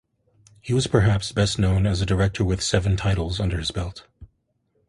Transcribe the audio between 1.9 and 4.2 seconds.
a director with seven titles under his belt.